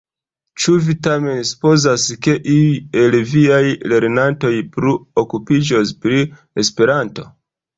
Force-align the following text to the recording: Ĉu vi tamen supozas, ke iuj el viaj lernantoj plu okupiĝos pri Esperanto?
Ĉu 0.61 0.71
vi 0.85 0.93
tamen 1.07 1.41
supozas, 1.49 2.05
ke 2.27 2.33
iuj 2.55 2.79
el 3.03 3.17
viaj 3.33 3.61
lernantoj 3.93 4.53
plu 4.77 4.97
okupiĝos 5.25 5.93
pri 6.07 6.27
Esperanto? 6.65 7.29